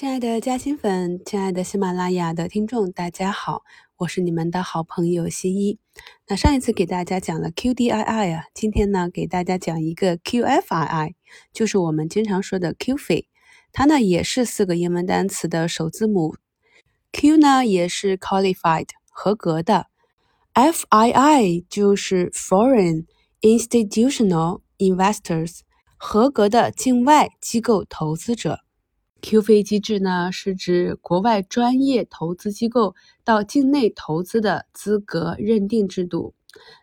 [0.00, 3.64] 亲爱的嘉兴粉，亲爱的喜马拉雅的听众，大家好，
[3.98, 5.78] 我是你们的好朋友新一。
[6.26, 11.12] 那上一次给大家讲了 QDII 啊，今天呢给大家讲一个 QFII，
[11.52, 13.28] 就是我们经常说的 q f i，
[13.72, 16.34] 它呢也是四个英文单词的首字母。
[17.12, 19.88] Q 呢也是 qualified 合格的
[20.54, 23.04] ，FII 就是 foreign
[23.42, 25.58] institutional investors
[25.98, 28.60] 合格的境外机构投资者。
[29.22, 36.34] Q 费机制呢，是指国外专业投资机构到境内投资的资格认定制度。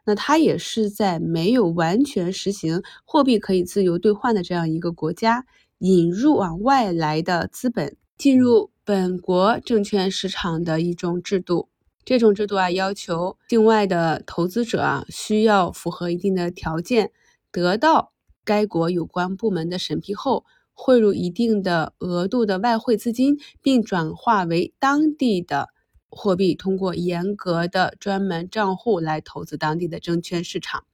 [0.05, 5.45] 那它也是在没有完全实行货币可以自由兑换的这样一个国家，
[5.79, 11.67] 引入啊外来的资本进入本国证券市场的一种制度。
[12.05, 17.11] 这种制度啊，要求境外的投资者啊，需要符合一定的条件，
[17.51, 18.13] 得到
[18.45, 20.45] 该国有关部门的审批后。
[20.79, 25.69] 汇入一定的额度的外汇资金，并转化为当地的
[26.07, 30.85] 货币，通过严格的专门账户来投资当地的证券市场。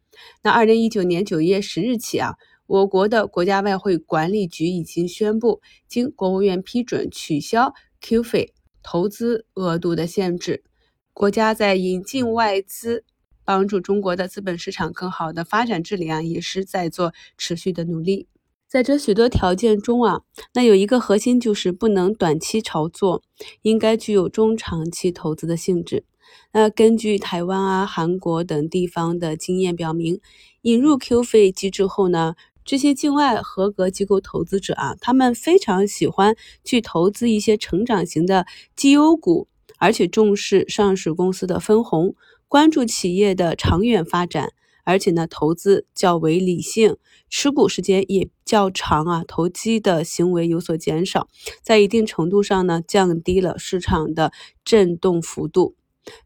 [0.42, 2.36] 那二零一九年九月十日起啊，
[2.66, 10.64] 我国的国家外汇管理局已经宣布，经国务院批准取消 Q 费投资额度的限制。
[11.12, 13.04] 国家在引进外资，
[13.44, 18.28] 帮助中国的资本市场更好的发展治理啊，也是在做持续的努力。
[18.74, 20.22] 在这许多条件中啊，
[20.56, 23.22] 那有一个核心就是不能短期炒作，
[23.62, 26.06] 应该具有中长期投资的性质。
[26.54, 30.20] 那根据台湾啊、韩国等地方的经验表明，
[30.64, 32.34] 引入 Q 费机制后呢，
[32.66, 42.16] 这些境外合格机构投资者啊，他们非常喜欢去投资一些成长型的绩优股，而且重视上市公司的分红，
[42.48, 44.52] 关注企业的长远发展。
[44.84, 46.98] 而且呢，投资较为理性，
[47.30, 51.28] 持股时间也较长啊，投机的行为有所减少，
[51.62, 54.32] 在一定程度上呢，降低了市场的
[54.64, 55.76] 震动幅度。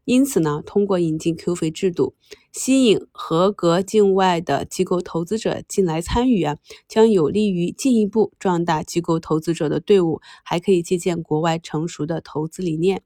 [0.04, 2.16] 因此呢，通过引进 Q 费制度，
[2.52, 6.56] 吸引合格境外的机构投资者进来参与啊，
[6.88, 13.02] 将有利于进一步壮大机构投资者的队伍，还可以借鉴国外成熟的投资理念。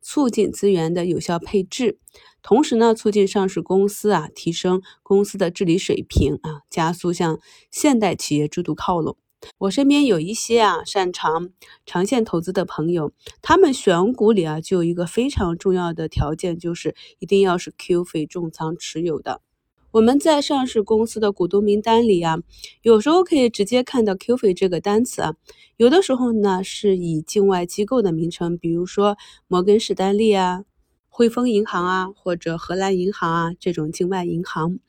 [0.00, 1.98] 促进资源的有效配置，
[2.42, 9.16] 同时呢，促进上市公司啊提升公司的治理水平啊，加速向现代企业制度靠拢。
[9.58, 11.50] 我身边有一些啊擅长
[11.84, 19.42] 长线投资的朋友，他们选股里啊就有一个非常重要的条件，就是一定要是 Q 费重仓持有的。
[19.96, 22.36] 我们在上市公司的股东名单里啊，
[22.82, 25.36] 有时候可以直接看到 Q 费这个单词啊，
[25.78, 29.16] 有的时候呢是以境外机构的名称，比如说
[29.48, 30.64] 摩根士丹利啊、
[31.08, 34.80] 汇丰银行啊，或者荷兰银行啊这种境外银行。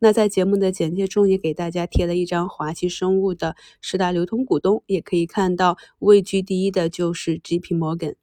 [0.00, 8.16] 那在节目的简介中也给大家贴了一张华西生物的十大流通股东，也可以看到位居第一的就是 GP Morgan。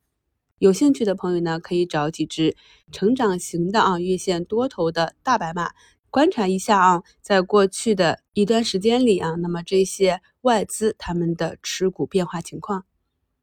[0.60, 2.58] 有兴趣的朋友呢，可以找几只
[2.92, 5.72] 成长型的啊月线多头的大白马。
[6.14, 12.86] 观察一下啊，在过去的一段时间里啊，那么这些外资他们的持股变化情况。